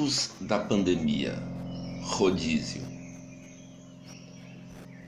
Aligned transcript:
Pontos 0.00 0.30
da 0.40 0.58
pandemia. 0.58 1.38
Rodízio. 2.00 2.80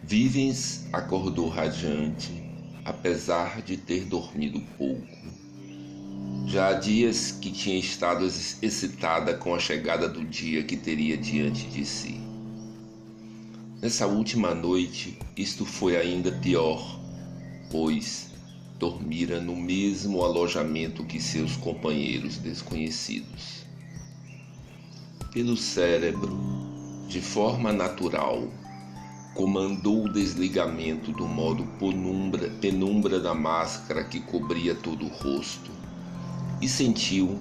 Vivens 0.02 0.86
acordou 0.92 1.48
radiante, 1.48 2.30
apesar 2.84 3.62
de 3.62 3.79
ter 3.79 4.04
dormido 4.04 4.61
pouco. 4.76 5.08
Já 6.46 6.68
há 6.68 6.72
dias 6.75 7.32
que 7.40 7.50
tinha 7.50 7.79
estado 7.79 8.26
excitada 8.26 9.32
com 9.32 9.54
a 9.54 9.58
chegada 9.58 10.07
do 10.11 10.26
dia 10.26 10.62
que 10.62 10.76
teria 10.76 11.16
diante 11.16 11.68
de 11.68 11.86
si. 11.86 12.20
Nessa 13.80 14.06
última 14.06 14.54
noite, 14.54 15.18
isto 15.34 15.64
foi 15.64 15.96
ainda 15.96 16.30
pior, 16.32 17.00
pois 17.70 18.29
dormira 18.79 19.40
no 19.40 19.56
mesmo 19.56 20.22
alojamento 20.22 21.03
que 21.03 21.18
seus 21.18 21.56
companheiros 21.56 22.36
desconhecidos 22.36 23.61
pelo 25.32 25.57
cérebro, 25.57 26.39
de 27.09 27.21
forma 27.22 27.73
natural, 27.73 28.49
comandou 29.35 30.04
o 30.04 30.13
desligamento 30.13 31.11
do 31.11 31.27
modo 31.27 31.64
penumbra, 31.79 32.50
penumbra 32.61 33.19
da 33.19 33.34
máscara 33.34 34.05
que 34.05 34.20
cobria 34.20 34.75
todo 34.75 35.06
o 35.06 35.09
rosto 35.09 35.70
e 36.61 36.69
sentiu 36.69 37.41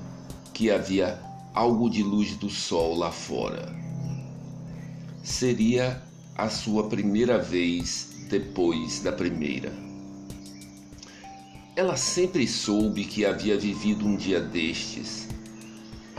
que 0.53 0.71
havia 0.71 1.19
algo 1.53 1.89
de 1.89 2.01
luz 2.01 2.33
do 2.37 2.49
sol 2.49 2.95
lá 2.95 3.11
fora. 3.11 3.75
Seria 5.21 6.01
a 6.37 6.47
sua 6.47 6.87
primeira 6.87 7.37
vez 7.37 8.25
depois 8.29 9.01
da 9.01 9.11
primeira. 9.11 9.73
Ela 11.75 11.97
sempre 11.97 12.47
soube 12.47 13.03
que 13.03 13.25
havia 13.25 13.57
vivido 13.57 14.07
um 14.07 14.15
dia 14.15 14.39
destes 14.39 15.27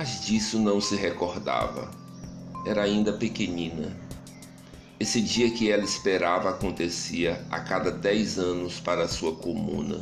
mas 0.03 0.20
disso 0.25 0.58
não 0.58 0.81
se 0.81 0.97
recordava. 0.97 1.89
Era 2.67 2.83
ainda 2.83 3.12
pequenina. 3.12 3.97
Esse 4.98 5.20
dia 5.20 5.48
que 5.48 5.70
ela 5.70 5.84
esperava 5.84 6.50
acontecia 6.50 7.47
a 7.48 7.61
cada 7.61 7.89
dez 7.92 8.36
anos 8.36 8.80
para 8.80 9.06
sua 9.06 9.33
comuna. 9.36 10.00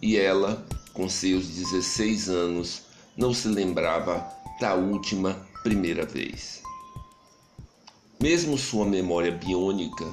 E 0.00 0.16
ela, 0.16 0.66
com 0.94 1.10
seus 1.10 1.46
16 1.46 2.30
anos, 2.30 2.84
não 3.14 3.34
se 3.34 3.48
lembrava 3.48 4.26
da 4.58 4.74
última 4.74 5.46
primeira 5.62 6.06
vez. 6.06 6.62
Mesmo 8.18 8.56
sua 8.56 8.86
memória 8.86 9.32
biônica 9.32 10.06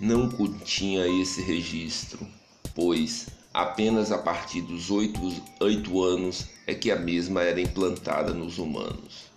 não 0.00 0.30
continha 0.30 1.06
esse 1.06 1.42
registro, 1.42 2.26
pois 2.74 3.26
Apenas 3.56 4.12
a 4.12 4.18
partir 4.18 4.60
dos 4.60 4.90
oito, 4.90 5.18
oito 5.60 6.02
anos 6.04 6.44
é 6.66 6.74
que 6.74 6.90
a 6.90 6.96
mesma 6.96 7.40
era 7.40 7.58
implantada 7.58 8.34
nos 8.34 8.58
humanos. 8.58 9.30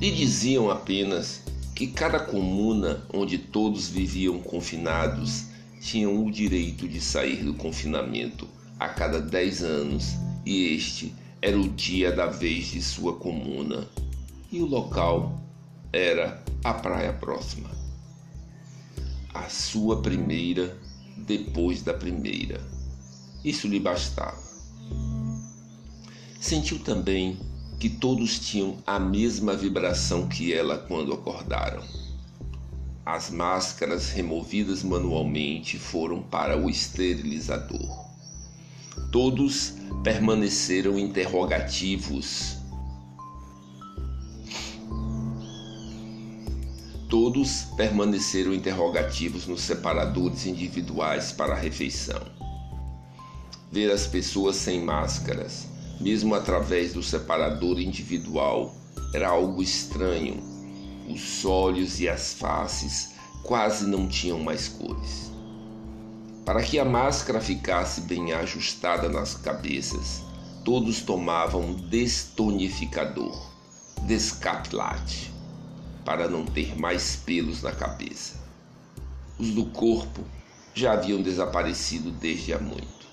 E 0.00 0.08
diziam 0.12 0.70
apenas 0.70 1.42
que 1.74 1.88
cada 1.88 2.20
comuna 2.20 3.04
onde 3.12 3.38
todos 3.38 3.88
viviam 3.88 4.38
confinados 4.38 5.46
tinham 5.80 6.24
o 6.24 6.30
direito 6.30 6.86
de 6.86 7.00
sair 7.00 7.42
do 7.42 7.54
confinamento 7.54 8.46
a 8.78 8.88
cada 8.88 9.20
dez 9.20 9.64
anos, 9.64 10.12
e 10.46 10.76
este 10.76 11.12
era 11.42 11.58
o 11.58 11.68
dia 11.68 12.12
da 12.12 12.26
vez 12.26 12.66
de 12.66 12.80
sua 12.80 13.16
comuna, 13.16 13.84
e 14.52 14.60
o 14.60 14.64
local 14.64 15.42
era 15.92 16.40
a 16.62 16.72
praia 16.72 17.12
próxima. 17.14 17.68
A 19.34 19.48
sua 19.48 20.00
primeira 20.00 20.86
depois 21.28 21.82
da 21.82 21.92
primeira. 21.92 22.58
Isso 23.44 23.68
lhe 23.68 23.78
bastava. 23.78 24.42
Sentiu 26.40 26.78
também 26.78 27.38
que 27.78 27.90
todos 27.90 28.38
tinham 28.40 28.78
a 28.86 28.98
mesma 28.98 29.54
vibração 29.54 30.26
que 30.26 30.52
ela 30.52 30.78
quando 30.78 31.12
acordaram. 31.12 31.82
As 33.04 33.30
máscaras 33.30 34.10
removidas 34.10 34.82
manualmente 34.82 35.78
foram 35.78 36.22
para 36.22 36.56
o 36.58 36.68
esterilizador. 36.68 38.06
Todos 39.12 39.74
permaneceram 40.02 40.98
interrogativos 40.98 42.57
Todos 47.08 47.62
permaneceram 47.74 48.52
interrogativos 48.52 49.46
nos 49.46 49.62
separadores 49.62 50.44
individuais 50.44 51.32
para 51.32 51.54
a 51.54 51.58
refeição. 51.58 52.20
Ver 53.72 53.90
as 53.90 54.06
pessoas 54.06 54.56
sem 54.56 54.84
máscaras, 54.84 55.66
mesmo 55.98 56.34
através 56.34 56.92
do 56.92 57.02
separador 57.02 57.80
individual, 57.80 58.74
era 59.14 59.30
algo 59.30 59.62
estranho. 59.62 60.42
Os 61.08 61.46
olhos 61.46 61.98
e 61.98 62.06
as 62.06 62.34
faces 62.34 63.14
quase 63.42 63.86
não 63.86 64.06
tinham 64.06 64.40
mais 64.40 64.68
cores. 64.68 65.32
Para 66.44 66.62
que 66.62 66.78
a 66.78 66.84
máscara 66.84 67.40
ficasse 67.40 68.02
bem 68.02 68.34
ajustada 68.34 69.08
nas 69.08 69.34
cabeças, 69.34 70.22
todos 70.62 71.00
tomavam 71.00 71.72
destonificador, 71.72 73.34
descapilate 74.02 75.37
para 76.08 76.26
não 76.26 76.46
ter 76.46 76.74
mais 76.74 77.16
pelos 77.16 77.62
na 77.62 77.70
cabeça. 77.70 78.40
Os 79.38 79.50
do 79.50 79.66
corpo 79.66 80.24
já 80.72 80.94
haviam 80.94 81.20
desaparecido 81.20 82.10
desde 82.10 82.54
há 82.54 82.58
muito. 82.58 83.06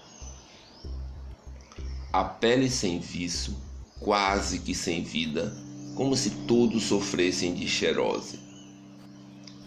A 2.13 2.23
pele 2.23 2.69
sem 2.69 2.97
viço, 2.99 3.61
quase 3.99 4.59
que 4.59 4.73
sem 4.73 5.03
vida, 5.03 5.53
como 5.93 6.15
se 6.15 6.29
todos 6.47 6.83
sofressem 6.83 7.53
de 7.53 7.67
xerose. 7.67 8.39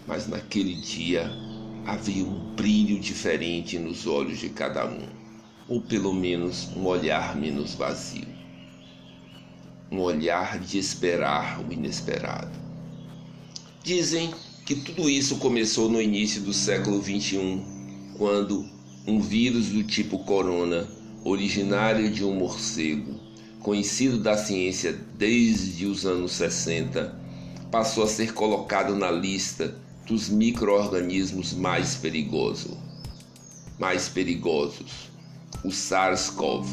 Mas 0.07 0.27
naquele 0.27 0.77
dia 0.77 1.31
havia 1.85 2.25
um 2.25 2.55
brilho 2.55 2.99
diferente 2.99 3.79
nos 3.79 4.07
olhos 4.07 4.39
de 4.39 4.49
cada 4.49 4.87
um, 4.87 5.07
ou 5.69 5.83
pelo 5.83 6.15
menos 6.15 6.71
um 6.75 6.87
olhar 6.87 7.37
menos 7.37 7.75
vazio. 7.75 8.27
Um 9.93 10.01
olhar 10.01 10.59
de 10.59 10.79
esperar 10.79 11.61
o 11.61 11.71
inesperado. 11.71 12.68
Dizem 13.89 14.35
que 14.67 14.75
tudo 14.75 15.09
isso 15.09 15.39
começou 15.39 15.89
no 15.89 15.99
início 15.99 16.43
do 16.43 16.53
século 16.53 17.03
XXI, 17.03 17.59
quando 18.19 18.69
um 19.07 19.19
vírus 19.19 19.69
do 19.69 19.83
tipo 19.83 20.19
corona, 20.25 20.87
originário 21.25 22.11
de 22.11 22.23
um 22.23 22.35
morcego, 22.35 23.19
conhecido 23.63 24.19
da 24.19 24.37
ciência 24.37 24.93
desde 25.17 25.87
os 25.87 26.05
anos 26.05 26.33
60, 26.33 27.19
passou 27.71 28.05
a 28.05 28.07
ser 28.07 28.35
colocado 28.35 28.95
na 28.95 29.11
lista 29.11 29.75
dos 30.07 30.29
microorganismos 30.29 31.55
mais 31.55 31.95
perigosos. 31.95 32.77
Mais 33.79 34.07
perigosos, 34.07 35.09
o 35.65 35.71
SARS-CoV. 35.71 36.69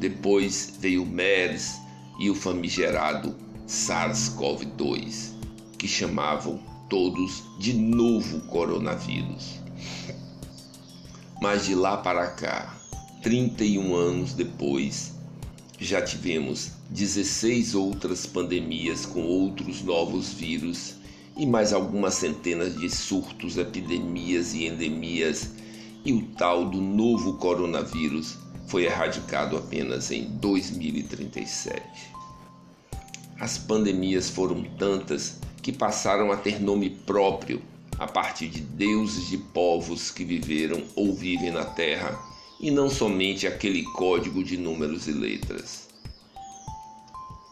Depois 0.00 0.74
veio 0.80 1.04
o 1.04 1.06
MERS 1.06 1.76
e 2.18 2.28
o 2.28 2.34
famigerado 2.34 3.32
SARS-CoV-2 3.68 5.35
que 5.78 5.88
chamavam 5.88 6.58
todos 6.88 7.42
de 7.58 7.72
novo 7.72 8.40
coronavírus. 8.42 9.60
Mas 11.40 11.66
de 11.66 11.74
lá 11.74 11.96
para 11.98 12.28
cá, 12.28 12.76
31 13.22 13.94
anos 13.94 14.32
depois, 14.32 15.14
já 15.78 16.00
tivemos 16.00 16.72
16 16.90 17.74
outras 17.74 18.24
pandemias 18.24 19.04
com 19.04 19.22
outros 19.22 19.82
novos 19.82 20.32
vírus 20.32 20.94
e 21.36 21.44
mais 21.44 21.72
algumas 21.72 22.14
centenas 22.14 22.74
de 22.78 22.88
surtos, 22.88 23.58
epidemias 23.58 24.54
e 24.54 24.66
endemias, 24.66 25.50
e 26.04 26.12
o 26.12 26.22
tal 26.38 26.64
do 26.70 26.80
novo 26.80 27.34
coronavírus 27.34 28.38
foi 28.68 28.84
erradicado 28.84 29.56
apenas 29.56 30.10
em 30.10 30.24
2037. 30.38 31.82
As 33.38 33.58
pandemias 33.58 34.30
foram 34.30 34.64
tantas 34.78 35.38
que 35.66 35.72
passaram 35.72 36.30
a 36.30 36.36
ter 36.36 36.62
nome 36.62 36.88
próprio 36.88 37.60
a 37.98 38.06
partir 38.06 38.46
de 38.46 38.60
deuses 38.60 39.28
de 39.28 39.36
povos 39.36 40.12
que 40.12 40.24
viveram 40.24 40.80
ou 40.94 41.12
vivem 41.12 41.50
na 41.50 41.64
Terra 41.64 42.16
e 42.60 42.70
não 42.70 42.88
somente 42.88 43.48
aquele 43.48 43.82
código 43.82 44.44
de 44.44 44.56
números 44.56 45.08
e 45.08 45.10
letras. 45.10 45.88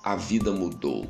A 0.05 0.15
vida 0.15 0.53
mudou. 0.53 1.09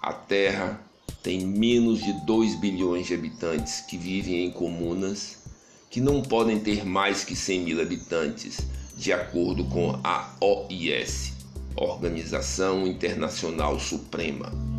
A 0.00 0.14
Terra 0.14 0.80
tem 1.22 1.44
menos 1.44 2.02
de 2.02 2.14
2 2.24 2.54
bilhões 2.60 3.08
de 3.08 3.12
habitantes 3.12 3.82
que 3.82 3.98
vivem 3.98 4.46
em 4.46 4.50
comunas 4.50 5.36
que 5.90 6.00
não 6.00 6.22
podem 6.22 6.58
ter 6.58 6.82
mais 6.82 7.24
que 7.24 7.36
100 7.36 7.60
mil 7.60 7.82
habitantes, 7.82 8.56
de 8.96 9.12
acordo 9.12 9.64
com 9.64 10.00
a 10.02 10.34
OIS, 10.40 11.34
Organização 11.76 12.86
Internacional 12.86 13.78
Suprema 13.78 14.71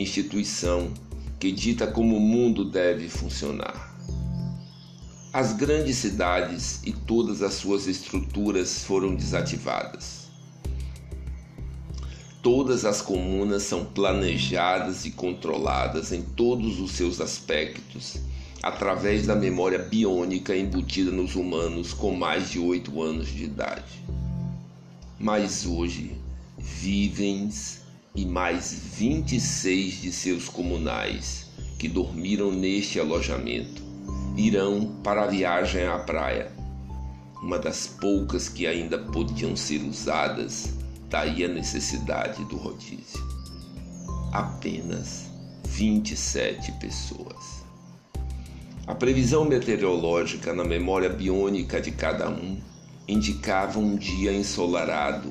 instituição 0.00 0.92
que 1.38 1.52
dita 1.52 1.86
como 1.86 2.16
o 2.16 2.20
mundo 2.20 2.64
deve 2.64 3.08
funcionar. 3.08 3.96
As 5.32 5.52
grandes 5.52 5.96
cidades 5.96 6.80
e 6.84 6.92
todas 6.92 7.42
as 7.42 7.54
suas 7.54 7.86
estruturas 7.86 8.84
foram 8.84 9.14
desativadas. 9.14 10.28
Todas 12.42 12.84
as 12.84 13.02
comunas 13.02 13.62
são 13.64 13.84
planejadas 13.84 15.04
e 15.04 15.10
controladas 15.10 16.12
em 16.12 16.22
todos 16.22 16.80
os 16.80 16.92
seus 16.92 17.20
aspectos 17.20 18.16
através 18.62 19.26
da 19.26 19.36
memória 19.36 19.78
biônica 19.78 20.56
embutida 20.56 21.10
nos 21.10 21.36
humanos 21.36 21.92
com 21.92 22.14
mais 22.14 22.50
de 22.50 22.58
oito 22.58 23.02
anos 23.02 23.28
de 23.28 23.44
idade. 23.44 24.02
Mas 25.18 25.66
hoje, 25.66 26.16
vivens 26.56 27.82
e 28.18 28.26
mais 28.26 28.72
26 28.96 30.02
de 30.02 30.10
seus 30.10 30.48
comunais 30.48 31.46
que 31.78 31.86
dormiram 31.86 32.50
neste 32.50 32.98
alojamento 32.98 33.80
irão 34.36 34.96
para 35.04 35.22
a 35.22 35.26
viagem 35.28 35.86
à 35.86 36.00
praia, 36.00 36.50
uma 37.40 37.60
das 37.60 37.86
poucas 37.86 38.48
que 38.48 38.66
ainda 38.66 38.98
podiam 38.98 39.54
ser 39.54 39.84
usadas, 39.84 40.74
daí 41.08 41.44
a 41.44 41.48
necessidade 41.48 42.44
do 42.46 42.56
rodízio. 42.56 43.24
Apenas 44.32 45.30
27 45.66 46.72
pessoas. 46.72 47.64
A 48.84 48.96
previsão 48.96 49.44
meteorológica 49.44 50.52
na 50.52 50.64
memória 50.64 51.08
biônica 51.08 51.80
de 51.80 51.92
cada 51.92 52.28
um 52.28 52.58
indicava 53.06 53.78
um 53.78 53.94
dia 53.94 54.32
ensolarado, 54.32 55.30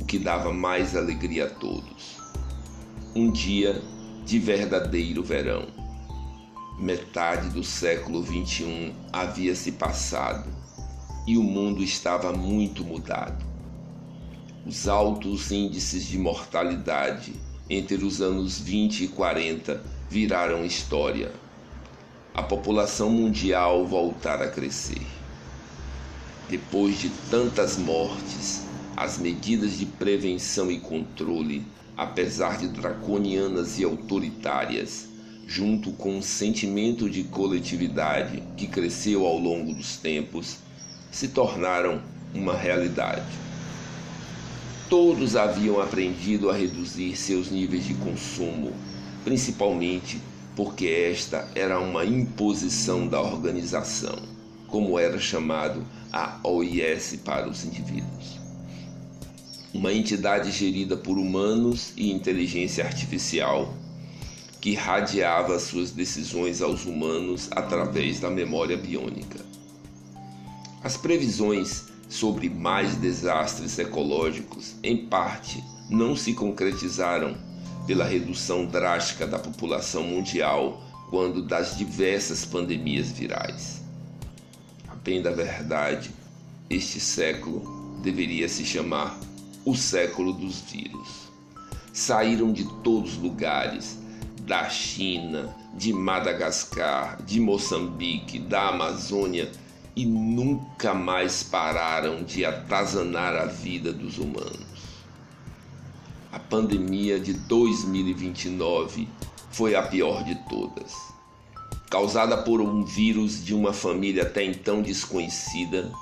o 0.00 0.04
que 0.04 0.20
dava 0.20 0.52
mais 0.52 0.94
alegria 0.94 1.46
a 1.46 1.50
todos. 1.50 2.17
Um 3.14 3.30
dia 3.30 3.82
de 4.24 4.38
verdadeiro 4.38 5.22
verão. 5.22 5.66
Metade 6.78 7.48
do 7.50 7.64
século 7.64 8.24
XXI 8.24 8.94
havia 9.12 9.54
se 9.54 9.72
passado 9.72 10.48
e 11.26 11.36
o 11.36 11.42
mundo 11.42 11.82
estava 11.82 12.32
muito 12.32 12.84
mudado. 12.84 13.44
Os 14.66 14.86
altos 14.86 15.50
índices 15.50 16.06
de 16.06 16.18
mortalidade 16.18 17.34
entre 17.68 18.04
os 18.04 18.20
anos 18.20 18.58
20 18.58 19.04
e 19.04 19.08
40 19.08 19.82
viraram 20.08 20.64
história 20.64 21.32
a 22.38 22.42
população 22.44 23.10
mundial 23.10 23.84
voltar 23.84 24.40
a 24.40 24.48
crescer. 24.48 25.02
Depois 26.48 27.00
de 27.00 27.08
tantas 27.28 27.76
mortes, 27.76 28.64
as 28.96 29.18
medidas 29.18 29.76
de 29.76 29.84
prevenção 29.84 30.70
e 30.70 30.78
controle, 30.78 31.66
apesar 31.98 32.56
de 32.58 32.68
draconianas 32.68 33.76
e 33.80 33.84
autoritárias, 33.84 35.08
junto 35.48 35.90
com 35.90 36.18
um 36.18 36.22
sentimento 36.22 37.10
de 37.10 37.24
coletividade 37.24 38.40
que 38.56 38.68
cresceu 38.68 39.26
ao 39.26 39.36
longo 39.36 39.74
dos 39.74 39.96
tempos, 39.96 40.58
se 41.10 41.26
tornaram 41.26 42.00
uma 42.32 42.54
realidade. 42.54 43.26
Todos 44.88 45.34
haviam 45.34 45.80
aprendido 45.80 46.48
a 46.48 46.54
reduzir 46.54 47.16
seus 47.16 47.50
níveis 47.50 47.84
de 47.84 47.94
consumo, 47.94 48.72
principalmente 49.24 50.20
porque 50.54 50.86
esta 50.86 51.48
era 51.52 51.80
uma 51.80 52.04
imposição 52.04 53.08
da 53.08 53.20
organização, 53.20 54.16
como 54.68 54.98
era 54.98 55.18
chamado 55.18 55.84
a 56.12 56.38
OIS 56.44 57.18
para 57.24 57.48
os 57.48 57.64
indivíduos. 57.64 58.37
Uma 59.72 59.92
entidade 59.92 60.50
gerida 60.50 60.96
por 60.96 61.18
humanos 61.18 61.92
e 61.96 62.10
inteligência 62.10 62.84
artificial 62.84 63.74
que 64.60 64.74
radiava 64.74 65.58
suas 65.58 65.90
decisões 65.92 66.60
aos 66.60 66.84
humanos 66.84 67.48
através 67.52 68.18
da 68.18 68.30
memória 68.30 68.76
biônica. 68.76 69.38
As 70.82 70.96
previsões 70.96 71.84
sobre 72.08 72.48
mais 72.48 72.96
desastres 72.96 73.78
ecológicos, 73.78 74.74
em 74.82 75.06
parte, 75.06 75.62
não 75.88 76.16
se 76.16 76.32
concretizaram 76.32 77.36
pela 77.86 78.04
redução 78.04 78.66
drástica 78.66 79.26
da 79.26 79.38
população 79.38 80.02
mundial 80.02 80.82
quando 81.10 81.42
das 81.42 81.76
diversas 81.76 82.44
pandemias 82.44 83.10
virais. 83.10 83.82
A 84.88 84.94
bem 84.94 85.22
da 85.22 85.30
verdade, 85.30 86.10
este 86.68 87.00
século 87.00 88.00
deveria 88.02 88.48
se 88.48 88.64
chamar 88.64 89.18
o 89.68 89.74
século 89.74 90.32
dos 90.32 90.62
vírus. 90.62 91.28
Saíram 91.92 92.54
de 92.54 92.64
todos 92.82 93.12
os 93.12 93.18
lugares, 93.18 93.98
da 94.46 94.66
China, 94.70 95.54
de 95.74 95.92
Madagascar, 95.92 97.22
de 97.22 97.38
Moçambique, 97.38 98.38
da 98.38 98.68
Amazônia 98.68 99.52
e 99.94 100.06
nunca 100.06 100.94
mais 100.94 101.42
pararam 101.42 102.22
de 102.22 102.46
atazanar 102.46 103.36
a 103.36 103.44
vida 103.44 103.92
dos 103.92 104.16
humanos. 104.16 104.64
A 106.32 106.38
pandemia 106.38 107.20
de 107.20 107.34
2029 107.34 109.06
foi 109.50 109.74
a 109.74 109.82
pior 109.82 110.24
de 110.24 110.34
todas. 110.48 110.94
Causada 111.90 112.38
por 112.38 112.62
um 112.62 112.84
vírus 112.84 113.44
de 113.44 113.54
uma 113.54 113.74
família 113.74 114.22
até 114.22 114.42
então 114.42 114.80
desconhecida, 114.80 115.92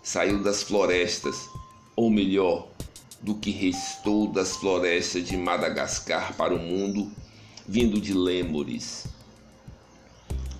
saiu 0.00 0.44
das 0.44 0.62
florestas, 0.62 1.48
ou 1.96 2.08
melhor, 2.08 2.75
do 3.22 3.34
que 3.34 3.50
restou 3.50 4.30
das 4.30 4.56
florestas 4.56 5.26
de 5.26 5.36
Madagascar 5.36 6.34
para 6.34 6.54
o 6.54 6.58
mundo, 6.58 7.10
vindo 7.66 8.00
de 8.00 8.12
lêmures. 8.12 9.06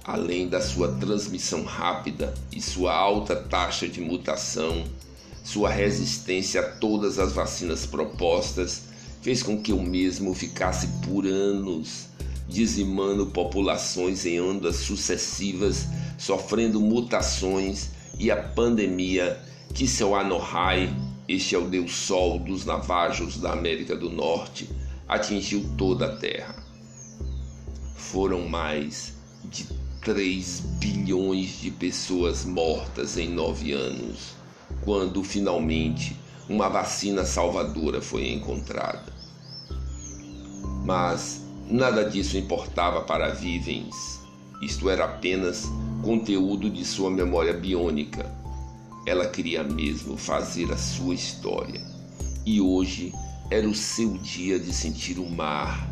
Além 0.04 0.48
da 0.48 0.60
sua 0.60 0.92
transmissão 0.96 1.64
rápida 1.64 2.32
e 2.52 2.60
sua 2.60 2.94
alta 2.94 3.36
taxa 3.36 3.88
de 3.88 4.00
mutação, 4.00 4.84
sua 5.44 5.70
resistência 5.70 6.60
a 6.60 6.72
todas 6.72 7.18
as 7.18 7.32
vacinas 7.32 7.86
propostas 7.86 8.82
fez 9.22 9.42
com 9.42 9.60
que 9.60 9.72
o 9.72 9.82
mesmo 9.82 10.34
ficasse 10.34 10.86
por 11.04 11.26
anos 11.26 12.06
dizimando 12.48 13.26
populações 13.26 14.24
em 14.24 14.40
ondas 14.40 14.76
sucessivas, 14.76 15.86
sofrendo 16.16 16.80
mutações 16.80 17.90
e 18.18 18.30
a 18.30 18.36
pandemia 18.36 19.40
que 19.74 19.86
seu 19.86 20.14
Anohai, 20.14 20.94
este 21.28 21.54
é 21.54 21.58
o 21.58 21.66
deus 21.68 21.94
sol 21.94 22.38
dos 22.38 22.64
navajos 22.64 23.38
da 23.38 23.52
América 23.52 23.96
do 23.96 24.08
Norte, 24.10 24.68
atingiu 25.08 25.64
toda 25.76 26.06
a 26.06 26.16
Terra. 26.16 26.54
Foram 27.96 28.48
mais 28.48 29.14
de 29.44 29.66
3 30.02 30.60
bilhões 30.78 31.60
de 31.60 31.70
pessoas 31.70 32.44
mortas 32.44 33.18
em 33.18 33.28
nove 33.28 33.72
anos, 33.72 34.34
quando 34.82 35.24
finalmente 35.24 36.16
uma 36.48 36.68
vacina 36.68 37.24
salvadora 37.24 38.00
foi 38.00 38.30
encontrada. 38.30 39.12
Mas 40.84 41.44
nada 41.68 42.08
disso 42.08 42.38
importava 42.38 43.00
para 43.00 43.34
Vivens. 43.34 44.20
Isto 44.62 44.88
era 44.88 45.04
apenas 45.04 45.64
conteúdo 46.04 46.70
de 46.70 46.84
sua 46.84 47.10
memória 47.10 47.52
biônica. 47.52 48.35
Ela 49.06 49.28
queria 49.28 49.62
mesmo 49.62 50.16
fazer 50.16 50.72
a 50.72 50.76
sua 50.76 51.14
história. 51.14 51.80
E 52.44 52.60
hoje 52.60 53.12
era 53.48 53.68
o 53.68 53.74
seu 53.74 54.18
dia 54.18 54.58
de 54.58 54.72
sentir 54.72 55.20
o 55.20 55.30
mar, 55.30 55.88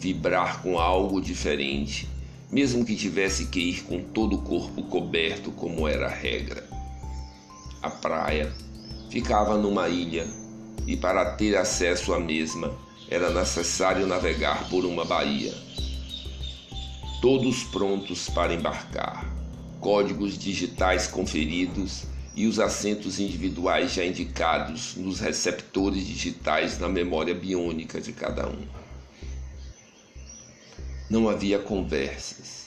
vibrar 0.00 0.62
com 0.62 0.78
algo 0.78 1.20
diferente, 1.20 2.08
mesmo 2.50 2.82
que 2.82 2.96
tivesse 2.96 3.46
que 3.48 3.60
ir 3.60 3.82
com 3.82 4.02
todo 4.02 4.36
o 4.36 4.42
corpo 4.42 4.82
coberto, 4.84 5.52
como 5.52 5.86
era 5.86 6.06
a 6.06 6.10
regra. 6.10 6.66
A 7.82 7.90
praia 7.90 8.50
ficava 9.10 9.58
numa 9.58 9.90
ilha 9.90 10.26
e, 10.86 10.96
para 10.96 11.32
ter 11.32 11.56
acesso 11.56 12.14
à 12.14 12.18
mesma, 12.18 12.72
era 13.10 13.28
necessário 13.28 14.06
navegar 14.06 14.70
por 14.70 14.86
uma 14.86 15.04
baía. 15.04 15.52
Todos 17.20 17.64
prontos 17.64 18.30
para 18.30 18.54
embarcar, 18.54 19.30
códigos 19.80 20.38
digitais 20.38 21.06
conferidos 21.06 22.13
e 22.36 22.46
os 22.46 22.58
assentos 22.58 23.20
individuais 23.20 23.92
já 23.92 24.04
indicados 24.04 24.96
nos 24.96 25.20
receptores 25.20 26.04
digitais 26.06 26.78
na 26.78 26.88
memória 26.88 27.34
biônica 27.34 28.00
de 28.00 28.12
cada 28.12 28.48
um. 28.48 28.66
Não 31.08 31.28
havia 31.28 31.58
conversas. 31.58 32.64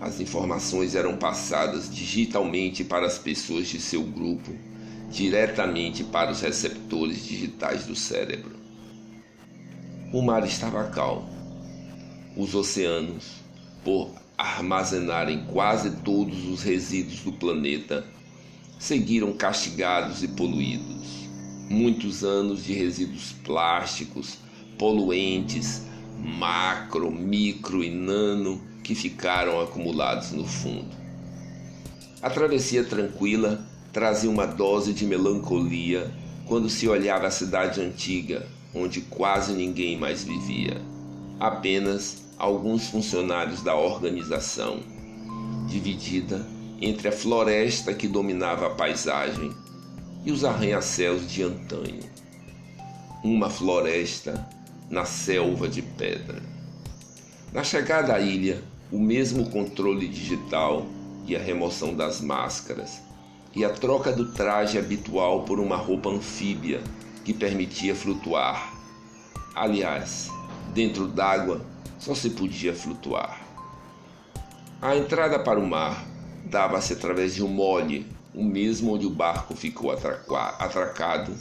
As 0.00 0.20
informações 0.20 0.94
eram 0.94 1.16
passadas 1.16 1.94
digitalmente 1.94 2.82
para 2.82 3.06
as 3.06 3.18
pessoas 3.18 3.68
de 3.68 3.80
seu 3.80 4.02
grupo, 4.02 4.52
diretamente 5.10 6.02
para 6.02 6.30
os 6.30 6.40
receptores 6.40 7.24
digitais 7.24 7.86
do 7.86 7.94
cérebro. 7.94 8.56
O 10.12 10.22
mar 10.22 10.44
estava 10.46 10.84
calmo. 10.90 11.28
Os 12.36 12.54
oceanos, 12.54 13.24
por 13.84 14.10
armazenarem 14.36 15.44
quase 15.46 15.90
todos 15.98 16.46
os 16.46 16.62
resíduos 16.62 17.20
do 17.20 17.32
planeta, 17.32 18.04
seguiram 18.84 19.32
castigados 19.32 20.22
e 20.22 20.28
poluídos. 20.28 21.26
Muitos 21.70 22.22
anos 22.22 22.64
de 22.64 22.74
resíduos 22.74 23.32
plásticos, 23.42 24.36
poluentes, 24.78 25.86
macro, 26.18 27.10
micro 27.10 27.82
e 27.82 27.88
nano 27.88 28.60
que 28.82 28.94
ficaram 28.94 29.58
acumulados 29.58 30.32
no 30.32 30.44
fundo. 30.44 30.94
A 32.20 32.28
travessia 32.28 32.84
tranquila 32.84 33.66
trazia 33.90 34.28
uma 34.28 34.46
dose 34.46 34.92
de 34.92 35.06
melancolia 35.06 36.12
quando 36.46 36.68
se 36.68 36.86
olhava 36.86 37.26
a 37.26 37.30
cidade 37.30 37.80
antiga, 37.80 38.46
onde 38.74 39.00
quase 39.00 39.54
ninguém 39.54 39.98
mais 39.98 40.24
vivia, 40.24 40.78
apenas 41.40 42.22
alguns 42.36 42.88
funcionários 42.88 43.62
da 43.62 43.74
organização, 43.74 44.80
dividida 45.68 46.44
entre 46.84 47.08
a 47.08 47.12
floresta 47.12 47.94
que 47.94 48.06
dominava 48.06 48.66
a 48.66 48.70
paisagem 48.70 49.50
e 50.22 50.30
os 50.30 50.44
arranha-céus 50.44 51.30
de 51.30 51.42
antanho. 51.42 52.02
Uma 53.22 53.48
floresta 53.48 54.46
na 54.90 55.06
selva 55.06 55.66
de 55.66 55.80
pedra. 55.80 56.42
Na 57.52 57.64
chegada 57.64 58.14
à 58.14 58.20
ilha, 58.20 58.62
o 58.92 58.98
mesmo 58.98 59.48
controle 59.48 60.06
digital 60.06 60.86
e 61.26 61.34
a 61.34 61.38
remoção 61.38 61.94
das 61.94 62.20
máscaras, 62.20 63.00
e 63.54 63.64
a 63.64 63.70
troca 63.70 64.12
do 64.12 64.32
traje 64.32 64.78
habitual 64.78 65.44
por 65.44 65.58
uma 65.58 65.76
roupa 65.76 66.10
anfíbia 66.10 66.82
que 67.24 67.32
permitia 67.32 67.94
flutuar. 67.94 68.74
Aliás, 69.54 70.28
dentro 70.74 71.06
d'água 71.06 71.64
só 71.98 72.14
se 72.14 72.28
podia 72.30 72.74
flutuar. 72.74 73.40
A 74.82 74.94
entrada 74.96 75.38
para 75.38 75.58
o 75.58 75.66
mar 75.66 76.13
dava-se 76.44 76.92
através 76.92 77.34
de 77.34 77.42
um 77.42 77.48
mole, 77.48 78.06
o 78.34 78.44
mesmo 78.44 78.94
onde 78.94 79.06
o 79.06 79.10
barco 79.10 79.54
ficou 79.54 79.90
atracado, 79.90 81.36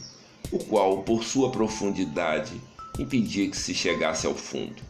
o 0.51 0.59
qual, 0.59 1.03
por 1.03 1.23
sua 1.23 1.51
profundidade, 1.51 2.53
impedia 2.99 3.49
que 3.49 3.57
se 3.57 3.73
chegasse 3.73 4.27
ao 4.27 4.35
fundo. 4.35 4.81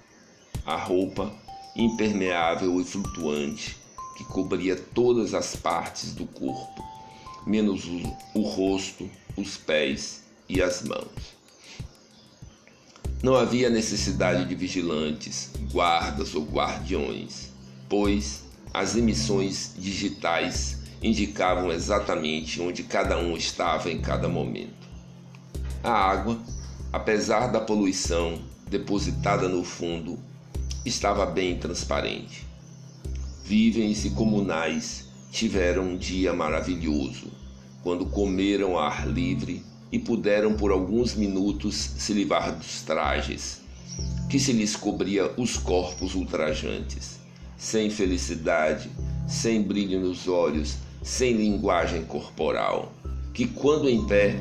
A 0.65 0.75
roupa, 0.75 1.32
impermeável 1.75 2.79
e 2.79 2.84
flutuante, 2.84 3.77
que 4.17 4.24
cobria 4.25 4.75
todas 4.75 5.34
as 5.34 5.55
partes 5.55 6.13
do 6.13 6.25
corpo, 6.25 6.84
menos 7.46 7.86
o, 7.86 8.17
o 8.36 8.41
rosto, 8.41 9.10
os 9.36 9.58
pés 9.58 10.24
e 10.48 10.62
as 10.62 10.84
mãos. 10.84 11.34
Não 13.24 13.36
havia 13.36 13.70
necessidade 13.70 14.46
de 14.46 14.53
vigilantes, 14.53 15.50
guardas 15.72 16.36
ou 16.36 16.43
guardiões, 16.43 17.50
pois 17.88 18.42
as 18.73 18.95
emissões 18.95 19.75
digitais 19.77 20.79
indicavam 21.01 21.71
exatamente 21.71 22.59
onde 22.59 22.81
cada 22.83 23.17
um 23.19 23.37
estava 23.37 23.91
em 23.91 24.01
cada 24.01 24.27
momento. 24.27 24.87
A 25.83 25.91
água, 25.91 26.39
apesar 26.91 27.47
da 27.47 27.59
poluição 27.59 28.39
depositada 28.67 29.47
no 29.47 29.63
fundo, 29.63 30.17
estava 30.83 31.25
bem 31.25 31.57
transparente. 31.57 32.47
Vivens 33.43 34.05
e 34.05 34.09
comunais 34.11 35.09
tiveram 35.31 35.89
um 35.89 35.97
dia 35.97 36.33
maravilhoso, 36.33 37.27
quando 37.83 38.05
comeram 38.05 38.79
ar 38.79 39.07
livre 39.07 39.63
e 39.91 39.99
puderam 39.99 40.55
por 40.55 40.71
alguns 40.71 41.13
minutos 41.13 41.75
se 41.75 42.13
livrar 42.13 42.55
dos 42.55 42.81
trajes, 42.81 43.61
que 44.29 44.39
se 44.39 44.51
lhes 44.51 44.75
cobria 44.75 45.31
os 45.37 45.57
corpos 45.57 46.15
ultrajantes, 46.15 47.22
sem 47.63 47.89
felicidade, 47.89 48.91
sem 49.25 49.63
brilho 49.63 49.98
nos 50.01 50.27
olhos, 50.27 50.75
sem 51.01 51.32
linguagem 51.32 52.03
corporal, 52.03 52.91
que 53.34 53.48
quando 53.48 53.89
em 53.89 54.05
pé 54.05 54.36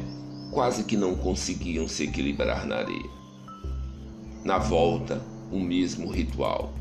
quase 0.51 0.83
que 0.83 0.97
não 0.97 1.15
conseguiam 1.15 1.87
se 1.87 2.03
equilibrar 2.03 2.67
na 2.67 2.79
areia. 2.79 3.11
Na 4.45 4.59
volta, 4.59 5.23
o 5.53 5.61
mesmo 5.61 6.11
ritual 6.11 6.75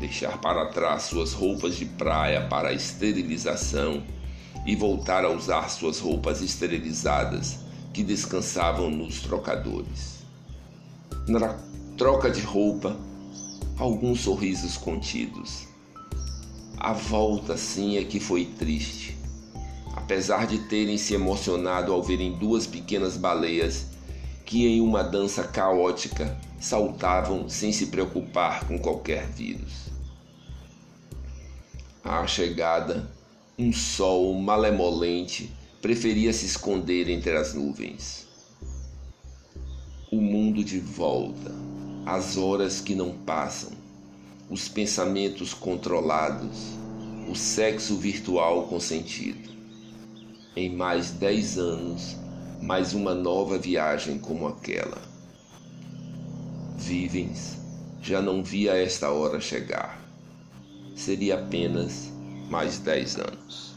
deixar 0.00 0.40
para 0.40 0.66
trás 0.66 1.04
suas 1.04 1.32
roupas 1.32 1.76
de 1.76 1.84
praia 1.84 2.48
para 2.48 2.70
a 2.70 2.72
esterilização 2.72 4.02
e 4.66 4.74
voltar 4.74 5.24
a 5.24 5.30
usar 5.30 5.70
suas 5.70 6.00
roupas 6.00 6.42
esterilizadas 6.42 7.60
que 7.92 8.02
descansavam 8.02 8.90
nos 8.90 9.20
trocadores. 9.20 10.24
Na 11.28 11.54
troca 11.96 12.28
de 12.28 12.40
roupa, 12.40 12.96
alguns 13.80 14.20
sorrisos 14.20 14.76
contidos. 14.76 15.66
A 16.76 16.92
volta, 16.92 17.56
sim, 17.56 17.96
é 17.96 18.04
que 18.04 18.20
foi 18.20 18.44
triste. 18.44 19.16
Apesar 19.96 20.46
de 20.46 20.58
terem 20.68 20.98
se 20.98 21.14
emocionado 21.14 21.90
ao 21.90 22.02
verem 22.02 22.36
duas 22.36 22.66
pequenas 22.66 23.16
baleias 23.16 23.86
que, 24.44 24.66
em 24.66 24.82
uma 24.82 25.02
dança 25.02 25.44
caótica, 25.44 26.38
saltavam 26.60 27.48
sem 27.48 27.72
se 27.72 27.86
preocupar 27.86 28.66
com 28.66 28.78
qualquer 28.78 29.26
vírus. 29.28 29.88
À 32.04 32.26
chegada, 32.26 33.10
um 33.58 33.72
sol 33.72 34.34
malemolente 34.34 35.50
preferia 35.80 36.34
se 36.34 36.44
esconder 36.44 37.08
entre 37.08 37.34
as 37.34 37.54
nuvens. 37.54 38.28
O 40.12 40.20
mundo 40.20 40.62
de 40.62 40.78
volta, 40.78 41.69
as 42.06 42.36
horas 42.36 42.80
que 42.80 42.94
não 42.94 43.12
passam, 43.12 43.72
os 44.48 44.68
pensamentos 44.68 45.54
controlados, 45.54 46.78
o 47.28 47.34
sexo 47.36 47.96
virtual 47.96 48.66
consentido. 48.66 49.50
Em 50.56 50.74
mais 50.74 51.10
dez 51.10 51.58
anos, 51.58 52.16
mais 52.60 52.92
uma 52.92 53.14
nova 53.14 53.58
viagem 53.58 54.18
como 54.18 54.48
aquela. 54.48 55.00
Vivens 56.76 57.56
já 58.02 58.20
não 58.20 58.42
via 58.42 58.72
esta 58.74 59.10
hora 59.10 59.40
chegar. 59.40 60.00
Seria 60.96 61.36
apenas 61.36 62.10
mais 62.50 62.78
dez 62.78 63.16
anos. 63.16 63.69